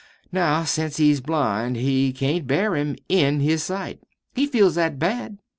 [0.31, 4.01] Now, since he's blind, he can't bear him IN his sight.
[4.33, 5.37] He feels that bad.